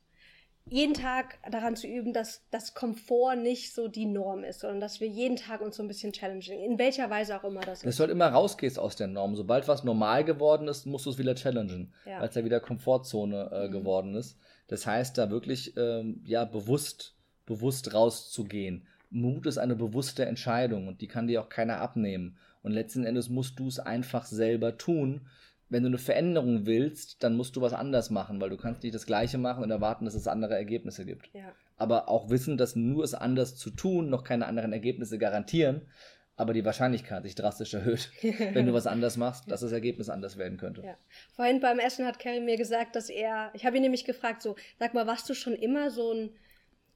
[0.67, 4.99] jeden Tag daran zu üben, dass das Komfort nicht so die Norm ist, sondern dass
[4.99, 7.99] wir jeden Tag uns so ein bisschen challengen, in welcher Weise auch immer das ist.
[7.99, 9.35] Du halt immer rausgehst aus der Norm.
[9.35, 12.19] Sobald was normal geworden ist, musst du es wieder challengen, ja.
[12.19, 13.71] weil es ja wieder Komfortzone äh, mhm.
[13.71, 14.39] geworden ist.
[14.67, 18.87] Das heißt, da wirklich ähm, ja bewusst, bewusst rauszugehen.
[19.11, 22.37] Mut ist eine bewusste Entscheidung und die kann dir auch keiner abnehmen.
[22.63, 25.27] Und letzten Endes musst du es einfach selber tun,
[25.69, 28.93] wenn du eine Veränderung willst, dann musst du was anders machen, weil du kannst nicht
[28.93, 31.29] das Gleiche machen und erwarten, dass es andere Ergebnisse gibt.
[31.33, 31.51] Ja.
[31.77, 35.81] Aber auch wissen, dass nur es anders zu tun noch keine anderen Ergebnisse garantieren,
[36.37, 38.11] aber die Wahrscheinlichkeit sich drastisch erhöht,
[38.53, 40.83] wenn du was anders machst, dass das Ergebnis anders werden könnte.
[40.83, 40.97] Ja.
[41.35, 44.55] Vorhin beim Essen hat Kerry mir gesagt, dass er, ich habe ihn nämlich gefragt, so,
[44.79, 46.29] sag mal, warst du schon immer so ein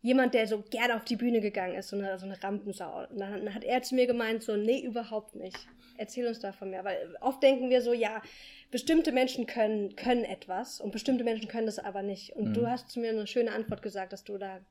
[0.01, 3.05] jemand, der so gerne auf die Bühne gegangen ist, so eine, so eine Rampensau.
[3.09, 5.57] Und dann hat er zu mir gemeint, so, nee, überhaupt nicht.
[5.99, 6.85] Erzähl uns davon mehr.
[6.85, 8.21] Weil oft denken wir so, ja,
[8.71, 12.35] bestimmte Menschen können, können etwas und bestimmte Menschen können das aber nicht.
[12.37, 12.53] Und mhm.
[12.53, 14.61] du hast zu mir eine schöne Antwort gesagt, dass du da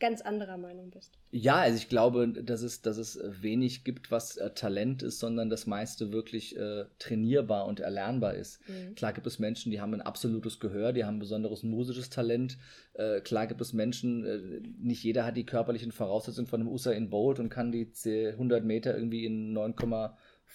[0.00, 1.12] ganz anderer Meinung bist.
[1.30, 5.50] Ja, also ich glaube, dass es, dass es wenig gibt, was äh, Talent ist, sondern
[5.50, 8.66] das meiste wirklich äh, trainierbar und erlernbar ist.
[8.66, 8.94] Mhm.
[8.94, 12.56] Klar gibt es Menschen, die haben ein absolutes Gehör, die haben ein besonderes musisches Talent.
[12.94, 17.10] Äh, klar gibt es Menschen, äh, nicht jeder hat die körperlichen Voraussetzungen von einem Usain
[17.10, 19.52] Bolt und kann die 100 Meter irgendwie in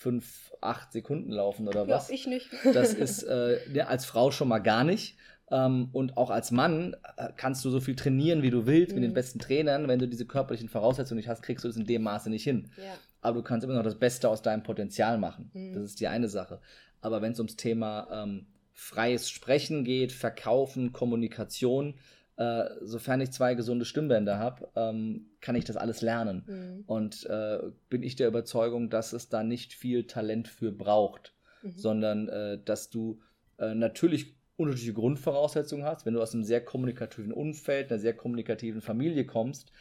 [0.03, 2.09] 9,58 Sekunden laufen oder was.
[2.09, 2.49] Ja, ich nicht.
[2.73, 5.17] Das ist äh, als Frau schon mal gar nicht.
[5.51, 8.95] Ähm, und auch als Mann äh, kannst du so viel trainieren, wie du willst, mhm.
[8.95, 9.15] mit den mhm.
[9.15, 9.87] besten Trainern.
[9.87, 12.69] Wenn du diese körperlichen Voraussetzungen nicht hast, kriegst du es in dem Maße nicht hin.
[12.77, 12.95] Ja.
[13.21, 15.51] Aber du kannst immer noch das Beste aus deinem Potenzial machen.
[15.53, 15.73] Mhm.
[15.73, 16.59] Das ist die eine Sache.
[17.01, 21.95] Aber wenn es ums Thema ähm, freies Sprechen geht, Verkaufen, Kommunikation,
[22.37, 26.43] äh, sofern ich zwei gesunde Stimmbänder habe, ähm, kann ich das alles lernen.
[26.47, 26.83] Mhm.
[26.85, 31.77] Und äh, bin ich der Überzeugung, dass es da nicht viel Talent für braucht, mhm.
[31.77, 33.21] sondern äh, dass du
[33.57, 36.05] äh, natürlich unterschiedliche Grundvoraussetzungen hast.
[36.05, 39.71] Wenn du aus einem sehr kommunikativen Umfeld, einer sehr kommunikativen Familie kommst,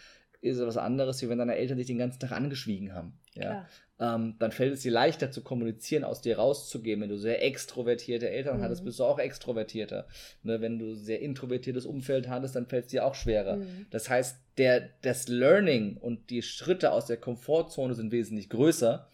[0.40, 3.18] ist es was anderes, wie wenn deine Eltern dich den ganzen Tag angeschwiegen haben.
[3.34, 3.66] Ja?
[4.00, 7.00] Ähm, dann fällt es dir leichter zu kommunizieren, aus dir rauszugehen.
[7.00, 8.62] Wenn du sehr extrovertierte Eltern mhm.
[8.62, 10.08] hattest, bist du auch extrovertierter.
[10.42, 10.60] Ne?
[10.60, 13.56] Wenn du sehr introvertiertes Umfeld hattest, dann fällt es dir auch schwerer.
[13.56, 13.86] Mhm.
[13.90, 19.08] Das heißt, der, das Learning und die Schritte aus der Komfortzone sind wesentlich größer,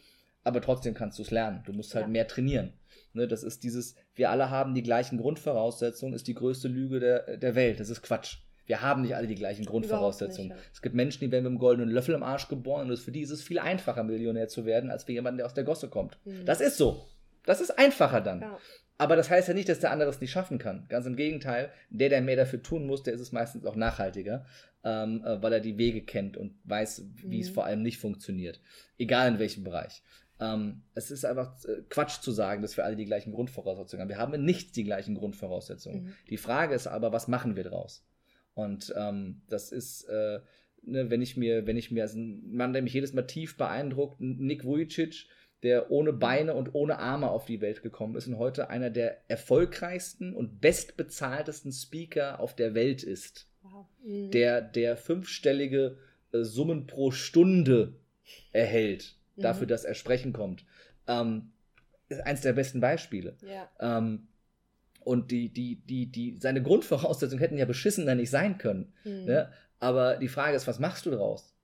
[0.45, 1.62] aber trotzdem kannst du es lernen.
[1.66, 2.11] Du musst halt ja.
[2.11, 2.73] mehr trainieren.
[3.12, 7.37] Ne, das ist dieses, wir alle haben die gleichen Grundvoraussetzungen, ist die größte Lüge der,
[7.37, 7.81] der Welt.
[7.81, 8.38] Das ist Quatsch.
[8.71, 10.51] Wir haben nicht alle die gleichen Grundvoraussetzungen.
[10.51, 10.71] Nicht, ja.
[10.73, 13.23] Es gibt Menschen, die werden mit einem goldenen Löffel im Arsch geboren und für die
[13.23, 16.19] ist es viel einfacher, Millionär zu werden, als für jemanden, der aus der Gosse kommt.
[16.25, 16.45] Mhm.
[16.45, 17.05] Das ist so.
[17.45, 18.43] Das ist einfacher dann.
[18.43, 18.59] Ja.
[18.97, 20.87] Aber das heißt ja nicht, dass der andere es nicht schaffen kann.
[20.89, 24.47] Ganz im Gegenteil, der, der mehr dafür tun muss, der ist es meistens auch nachhaltiger,
[24.85, 27.43] ähm, äh, weil er die Wege kennt und weiß, wie mhm.
[27.43, 28.61] es vor allem nicht funktioniert.
[28.99, 30.05] Egal in welchem Bereich.
[30.39, 34.11] Ähm, es ist einfach äh, Quatsch zu sagen, dass wir alle die gleichen Grundvoraussetzungen haben.
[34.11, 36.05] Wir haben nicht die gleichen Grundvoraussetzungen.
[36.05, 36.15] Mhm.
[36.29, 38.05] Die Frage ist aber, was machen wir draus?
[38.55, 40.41] Und ähm, das ist, äh,
[40.83, 43.57] ne, wenn ich mir, wenn ich mir als ein Mann, der mich jedes Mal tief
[43.57, 45.27] beeindruckt, Nick Vujicic,
[45.63, 49.19] der ohne Beine und ohne Arme auf die Welt gekommen ist und heute einer der
[49.29, 53.47] erfolgreichsten und bestbezahltesten Speaker auf der Welt ist.
[53.63, 53.87] Wow.
[54.03, 54.31] Mhm.
[54.31, 55.99] Der, der fünfstellige
[56.33, 57.95] äh, Summen pro Stunde
[58.53, 59.69] erhält dafür, mhm.
[59.69, 60.65] dass er sprechen kommt.
[61.07, 61.53] Ähm,
[62.09, 63.37] ist eins der besten Beispiele.
[63.43, 63.99] Ja.
[63.99, 64.29] Ähm,
[65.01, 68.93] und die, die, die, die, seine Grundvoraussetzungen hätten ja beschissener nicht sein können.
[69.05, 69.25] Mhm.
[69.25, 69.53] Ne?
[69.79, 71.55] Aber die Frage ist, was machst du draus?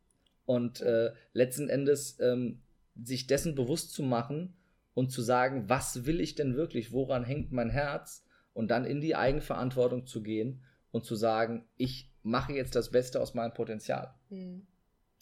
[0.46, 2.62] Und äh, letzten Endes ähm,
[3.02, 4.54] sich dessen bewusst zu machen
[4.94, 8.24] und zu sagen, was will ich denn wirklich, woran hängt mein Herz?
[8.54, 13.20] Und dann in die Eigenverantwortung zu gehen und zu sagen, ich mache jetzt das Beste
[13.20, 14.14] aus meinem Potenzial.
[14.30, 14.66] Mhm.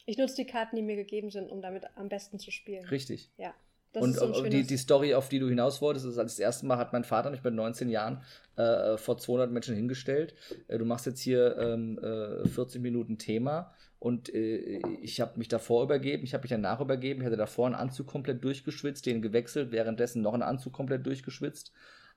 [0.07, 2.85] Ich nutze die Karten, die mir gegeben sind, um damit am besten zu spielen.
[2.87, 3.33] Richtig.
[3.39, 3.55] Ja.
[3.95, 6.79] Und so die, die Story, auf die du hinaus wolltest, ist, als das erste Mal
[6.79, 8.23] hat mein Vater mich mit 19 Jahren
[8.57, 10.35] äh, vor 200 Menschen hingestellt.
[10.69, 15.49] Äh, du machst jetzt hier ähm, äh, 40 Minuten Thema und äh, ich habe mich
[15.49, 19.23] davor übergeben, ich habe mich danach übergeben, ich hatte davor einen Anzug komplett durchgeschwitzt, den
[19.23, 21.73] gewechselt, währenddessen noch einen Anzug komplett durchgeschwitzt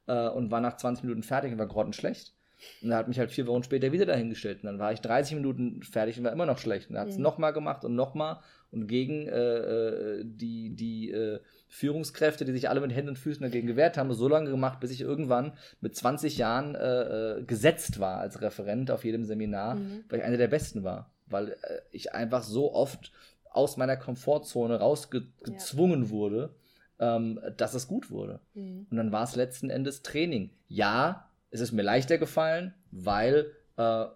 [0.07, 2.33] äh, und war nach 20 Minuten fertig und war grottenschlecht.
[2.81, 4.63] Und er hat mich halt vier Wochen später wieder dahingestellt.
[4.63, 6.89] Und dann war ich 30 Minuten fertig und war immer noch schlecht.
[6.89, 7.23] Und er hat es mhm.
[7.23, 8.39] nochmal gemacht und nochmal.
[8.71, 13.41] Und gegen äh, äh, die, die äh, Führungskräfte, die sich alle mit Händen und Füßen
[13.41, 17.99] dagegen gewehrt haben, so lange gemacht, bis ich irgendwann mit 20 Jahren äh, äh, gesetzt
[17.99, 20.03] war als Referent auf jedem Seminar, mhm.
[20.09, 21.11] weil ich einer der Besten war.
[21.27, 23.11] Weil äh, ich einfach so oft
[23.49, 26.09] aus meiner Komfortzone rausgezwungen ja.
[26.09, 26.55] wurde,
[26.99, 28.39] ähm, dass es gut wurde.
[28.53, 28.87] Mhm.
[28.89, 30.51] Und dann war es letzten Endes Training.
[30.67, 33.51] Ja, es ist mir leichter gefallen, weil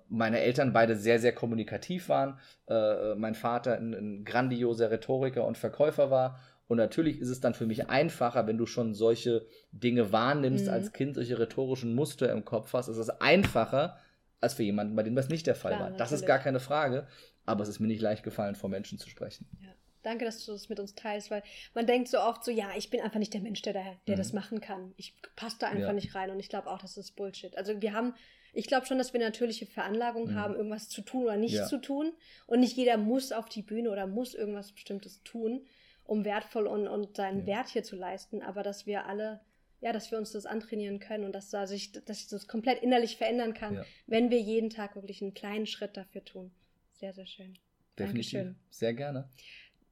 [0.09, 2.39] meine Eltern beide sehr, sehr kommunikativ waren.
[2.67, 6.39] Äh, mein Vater ein, ein grandioser Rhetoriker und Verkäufer war.
[6.67, 10.71] Und natürlich ist es dann für mich einfacher, wenn du schon solche Dinge wahrnimmst mhm.
[10.71, 12.87] als Kind, solche rhetorischen Muster im Kopf hast.
[12.87, 13.97] Es ist einfacher
[14.39, 15.97] als für jemanden, bei dem das nicht der Fall Klar, war.
[15.97, 17.07] Das ist gar keine Frage.
[17.45, 19.47] Aber es ist mir nicht leicht gefallen, vor Menschen zu sprechen.
[19.61, 19.69] Ja.
[20.03, 21.43] Danke, dass du das mit uns teilst, weil
[21.75, 24.15] man denkt so oft so, ja, ich bin einfach nicht der Mensch, der, der mhm.
[24.15, 24.93] das machen kann.
[24.97, 25.93] Ich passe da einfach ja.
[25.93, 27.55] nicht rein und ich glaube auch, das ist Bullshit.
[27.55, 28.15] Also wir haben,
[28.53, 30.35] ich glaube schon, dass wir natürliche Veranlagung mhm.
[30.35, 31.65] haben, irgendwas zu tun oder nicht ja.
[31.65, 32.13] zu tun
[32.47, 35.65] und nicht jeder muss auf die Bühne oder muss irgendwas Bestimmtes tun,
[36.03, 37.47] um wertvoll und, und seinen ja.
[37.47, 39.41] Wert hier zu leisten, aber dass wir alle
[39.81, 42.83] ja, dass wir uns das antrainieren können und dass da sich, dass sich das komplett
[42.83, 46.51] innerlich verändern kann, wenn wir jeden Tag wirklich einen kleinen Schritt dafür tun.
[46.93, 47.57] Sehr, sehr schön.
[47.97, 48.31] Definitiv.
[48.33, 48.55] Dankeschön.
[48.69, 49.29] Sehr gerne.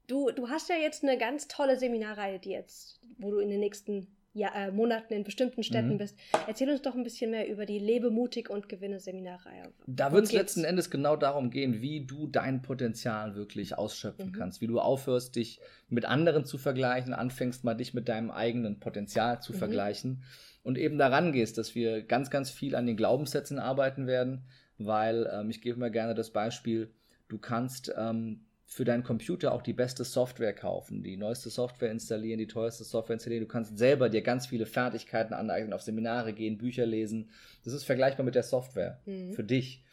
[0.05, 3.59] Du, du hast ja jetzt eine ganz tolle Seminarreihe, die jetzt, wo du in den
[3.59, 5.97] nächsten ja, äh, Monaten in bestimmten Städten mhm.
[5.97, 6.15] bist.
[6.47, 9.71] Erzähl uns doch ein bisschen mehr über die Lebe mutig und gewinne Seminarreihe.
[9.87, 14.33] Da wird es letzten Endes genau darum gehen, wie du dein Potenzial wirklich ausschöpfen mhm.
[14.33, 18.79] kannst, wie du aufhörst, dich mit anderen zu vergleichen, anfängst mal dich mit deinem eigenen
[18.79, 19.57] Potenzial zu mhm.
[19.57, 20.23] vergleichen
[20.63, 24.43] und eben daran gehst, dass wir ganz, ganz viel an den Glaubenssätzen arbeiten werden,
[24.77, 26.93] weil ähm, ich gebe mir gerne das Beispiel,
[27.27, 32.37] du kannst ähm, für deinen Computer auch die beste Software kaufen, die neueste Software installieren,
[32.37, 33.43] die teuerste Software installieren.
[33.43, 37.31] Du kannst selber dir ganz viele Fertigkeiten aneignen, auf Seminare gehen, Bücher lesen.
[37.63, 39.33] Das ist vergleichbar mit der Software mhm.
[39.33, 39.83] für dich.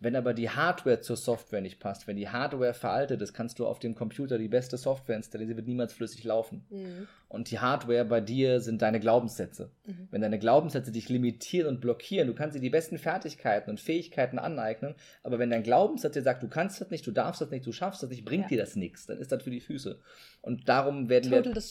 [0.00, 3.66] Wenn aber die Hardware zur Software nicht passt, wenn die Hardware veraltet ist, kannst du
[3.66, 6.66] auf dem Computer die beste Software installieren, sie wird niemals flüssig laufen.
[6.68, 7.08] Mhm.
[7.28, 9.70] Und die Hardware bei dir sind deine Glaubenssätze.
[9.86, 10.08] Mhm.
[10.10, 14.38] Wenn deine Glaubenssätze dich limitieren und blockieren, du kannst dir die besten Fertigkeiten und Fähigkeiten
[14.38, 17.64] aneignen, aber wenn dein Glaubenssatz dir sagt, du kannst das nicht, du darfst das nicht,
[17.64, 18.48] du schaffst das nicht, bringt ja.
[18.48, 20.00] dir das nichts, dann ist das für die Füße.
[20.42, 21.62] Und darum werden Total wir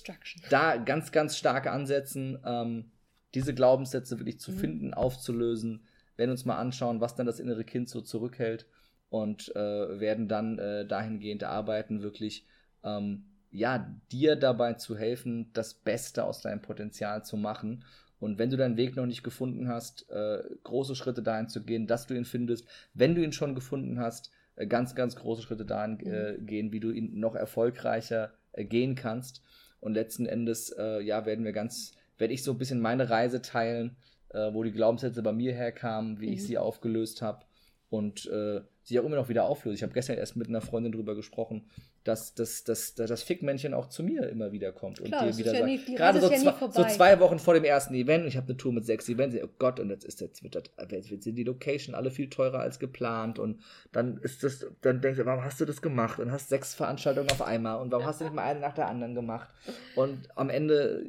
[0.50, 2.92] da ganz, ganz stark ansetzen, ähm,
[3.36, 4.58] diese Glaubenssätze wirklich zu mhm.
[4.58, 8.68] finden, aufzulösen, werden uns mal anschauen, was dann das innere Kind so zurückhält
[9.10, 12.46] und äh, werden dann äh, dahingehend arbeiten, wirklich
[12.84, 17.86] ähm, ja, dir dabei zu helfen, das Beste aus deinem Potenzial zu machen.
[18.20, 21.88] Und wenn du deinen Weg noch nicht gefunden hast, äh, große Schritte dahin zu gehen,
[21.88, 22.66] dass du ihn findest.
[22.94, 26.46] Wenn du ihn schon gefunden hast, äh, ganz, ganz große Schritte dahin äh, mhm.
[26.46, 29.42] gehen, wie du ihn noch erfolgreicher äh, gehen kannst.
[29.80, 33.98] Und letzten Endes, ja, werden wir ganz, werde ich so ein bisschen meine Reise teilen,
[34.34, 36.34] äh, wo die Glaubenssätze bei mir herkamen, wie mhm.
[36.34, 37.46] ich sie aufgelöst habe
[37.90, 39.76] und äh, sie auch immer noch wieder auflöse.
[39.76, 41.70] Ich habe gestern erst mit einer Freundin darüber gesprochen,
[42.04, 45.38] dass, dass, dass, dass das Fickmännchen auch zu mir immer wieder kommt und Klar, dir
[45.38, 48.28] wieder sagt, ja gerade so, ja zwei, so, zwei Wochen vor dem ersten Event, und
[48.28, 51.10] ich habe eine Tour mit sechs Events, oh Gott, und jetzt ist jetzt wird das,
[51.10, 55.20] jetzt sind die Location alle viel teurer als geplant und dann ist das, dann denkst
[55.20, 58.20] du, warum hast du das gemacht und hast sechs Veranstaltungen auf einmal und warum hast
[58.20, 59.50] du nicht mal eine nach der anderen gemacht
[59.96, 61.06] und am Ende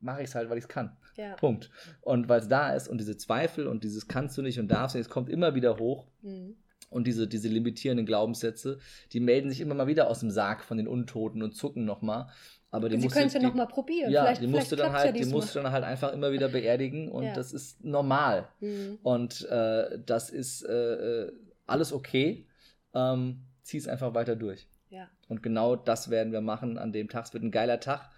[0.00, 0.96] mache ich es halt, weil ich es kann.
[1.16, 1.34] Ja.
[1.34, 1.70] Punkt.
[2.00, 4.94] Und weil es da ist und diese Zweifel und dieses kannst du nicht und darfst
[4.94, 6.06] nicht, es kommt immer wieder hoch.
[6.22, 6.56] Mhm.
[6.90, 8.78] Und diese, diese limitierenden Glaubenssätze,
[9.12, 12.28] die melden sich immer mal wieder aus dem Sarg von den Untoten und zucken nochmal.
[12.70, 14.10] Aber die Sie können es ja nochmal probieren.
[14.10, 16.32] Ja, vielleicht, die musst du dann halt, ja die musst du dann halt einfach immer
[16.32, 17.34] wieder beerdigen und ja.
[17.34, 18.48] das ist normal.
[18.60, 18.98] Mhm.
[19.02, 21.32] Und äh, das ist äh, äh
[21.66, 22.46] alles okay.
[22.94, 24.68] Ähm, Zieh es einfach weiter durch.
[24.90, 25.08] Ja.
[25.28, 27.26] Und genau das werden wir machen an dem Tag.
[27.26, 28.10] Es wird ein geiler Tag.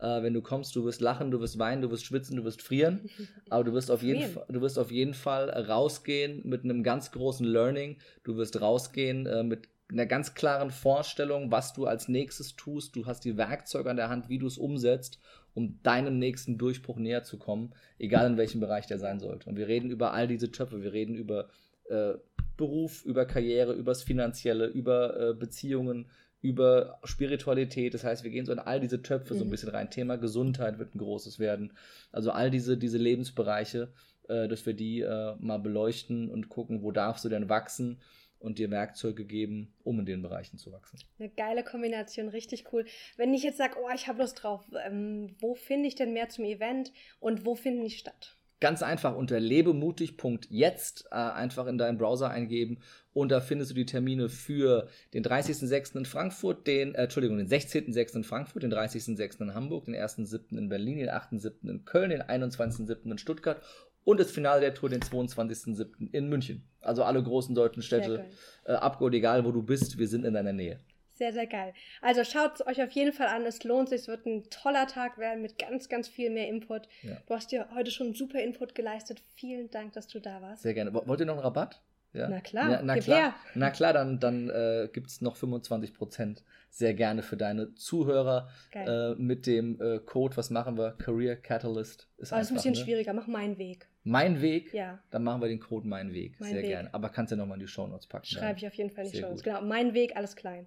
[0.00, 2.62] Äh, wenn du kommst, du wirst lachen, du wirst weinen, du wirst schwitzen, du wirst
[2.62, 3.10] frieren.
[3.50, 7.10] Aber du wirst auf jeden, Fall, du wirst auf jeden Fall rausgehen mit einem ganz
[7.12, 7.98] großen Learning.
[8.24, 12.96] Du wirst rausgehen äh, mit einer ganz klaren Vorstellung, was du als nächstes tust.
[12.96, 15.18] Du hast die Werkzeuge an der Hand, wie du es umsetzt,
[15.54, 19.48] um deinem nächsten Durchbruch näher zu kommen, egal in welchem Bereich der sein sollte.
[19.48, 20.82] Und wir reden über all diese Töpfe.
[20.82, 21.48] Wir reden über
[21.88, 22.14] äh,
[22.56, 26.08] Beruf, über Karriere, über das Finanzielle, über äh, Beziehungen,
[26.42, 27.94] über Spiritualität.
[27.94, 29.38] Das heißt, wir gehen so in all diese Töpfe mhm.
[29.38, 29.50] so ein mhm.
[29.50, 29.90] bisschen rein.
[29.90, 31.72] Thema Gesundheit wird ein großes werden.
[32.12, 33.92] Also all diese, diese Lebensbereiche,
[34.28, 38.00] äh, dass wir die äh, mal beleuchten und gucken, wo darfst du denn wachsen
[38.38, 40.98] und dir Werkzeuge geben, um in den Bereichen zu wachsen.
[41.18, 42.86] Eine geile Kombination, richtig cool.
[43.16, 46.30] Wenn ich jetzt sage, oh, ich habe Lust drauf, ähm, wo finde ich denn mehr
[46.30, 48.36] zum Event und wo finden die statt?
[48.60, 52.78] Ganz einfach unter lebemutig.jetzt äh, einfach in deinen Browser eingeben
[53.12, 55.96] und da findest du die Termine für den 30.06.
[55.96, 58.16] in Frankfurt, den, äh, Entschuldigung, den 16.06.
[58.16, 59.40] in Frankfurt, den 30.06.
[59.42, 60.58] in Hamburg, den 1.07.
[60.58, 61.70] in Berlin, den 8.07.
[61.70, 63.10] in Köln, den 21.07.
[63.10, 63.62] in Stuttgart
[64.04, 66.12] und das Finale der Tour den 22.07.
[66.12, 66.68] in München.
[66.80, 68.26] Also alle großen deutschen Städte,
[68.64, 70.80] äh, abgeholt, egal wo du bist, wir sind in deiner Nähe.
[71.20, 71.74] Sehr, sehr geil.
[72.00, 73.44] Also schaut es euch auf jeden Fall an.
[73.44, 74.00] Es lohnt sich.
[74.00, 76.88] Es wird ein toller Tag werden mit ganz, ganz viel mehr Input.
[77.02, 77.18] Ja.
[77.26, 79.20] Du hast dir heute schon super Input geleistet.
[79.34, 80.62] Vielen Dank, dass du da warst.
[80.62, 80.94] Sehr gerne.
[80.94, 81.82] Wollt ihr noch einen Rabatt?
[82.14, 82.28] Ja?
[82.28, 83.34] Na klar, ja, na, klar her.
[83.54, 88.48] na klar, dann, dann äh, gibt es noch 25 Prozent sehr gerne für deine Zuhörer
[88.72, 90.92] äh, mit dem äh, Code, was machen wir?
[90.92, 92.08] Career Catalyst.
[92.16, 92.80] Ist Aber ist ein bisschen ne?
[92.80, 93.86] schwieriger, mach meinen Weg.
[94.02, 94.72] Mein Weg?
[94.72, 94.98] Ja.
[95.10, 96.40] Dann machen wir den Code Mein Weg.
[96.40, 96.70] Mein sehr Weg.
[96.70, 96.94] gerne.
[96.94, 98.24] Aber kannst du ja nochmal in die Show Notes packen.
[98.24, 99.42] Schreibe ich auf jeden Fall in die Show Notes.
[99.42, 100.66] Genau, mein Weg, alles klein.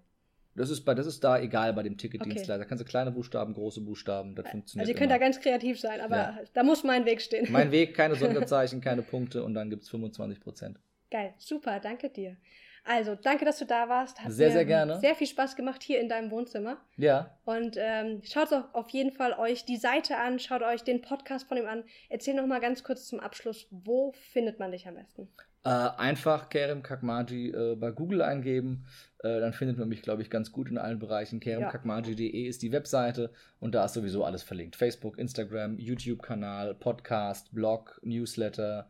[0.56, 2.54] Das ist, bei, das ist da egal bei dem Ticketdienstleister.
[2.54, 2.63] Okay.
[2.63, 4.84] Da kannst du kleine Buchstaben, große Buchstaben, das funktioniert.
[4.84, 5.20] Also ihr könnt immer.
[5.20, 6.39] da ganz kreativ sein, aber ja.
[6.54, 7.52] da muss mein Weg stehen.
[7.52, 10.80] Mein Weg, keine Sonderzeichen, keine Punkte und dann gibt es 25 Prozent.
[11.10, 12.38] Geil, super, danke dir.
[12.86, 14.19] Also, danke, dass du da warst.
[14.19, 15.00] Hat sehr, sehr gerne.
[15.00, 16.78] Sehr viel Spaß gemacht hier in deinem Wohnzimmer.
[16.98, 17.38] Ja.
[17.46, 21.58] Und ähm, schaut auf jeden Fall euch die Seite an, schaut euch den Podcast von
[21.58, 21.84] ihm an.
[22.10, 25.30] Erzähl noch mal ganz kurz zum Abschluss, wo findet man dich am besten?
[25.65, 28.86] Äh, einfach Kerem Kakmaji äh, bei Google eingeben.
[29.19, 31.39] Äh, dann findet man mich, glaube ich, ganz gut in allen Bereichen.
[31.39, 32.50] keremkakmaji.de ja.
[32.50, 34.76] ist die Webseite und da ist sowieso alles verlinkt.
[34.76, 38.89] Facebook, Instagram, YouTube-Kanal, Podcast, Blog, Newsletter,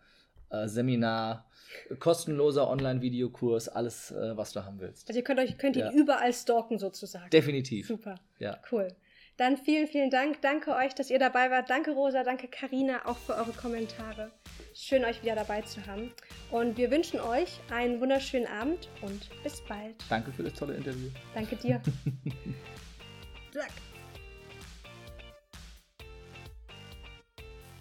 [0.65, 1.45] Seminar,
[1.99, 5.07] kostenloser Online-Videokurs, alles, äh, was du haben willst.
[5.07, 5.91] Also ihr könnt euch könnt ihn ja.
[5.91, 7.29] überall stalken sozusagen.
[7.29, 7.87] Definitiv.
[7.87, 8.15] Super.
[8.39, 8.59] Ja.
[8.71, 8.89] Cool.
[9.37, 10.41] Dann vielen, vielen Dank.
[10.41, 11.69] Danke euch, dass ihr dabei wart.
[11.69, 14.31] Danke Rosa, danke Karina auch für eure Kommentare.
[14.75, 16.11] Schön, euch wieder dabei zu haben.
[16.51, 19.95] Und wir wünschen euch einen wunderschönen Abend und bis bald.
[20.09, 21.09] Danke für das tolle Interview.
[21.33, 21.81] Danke dir.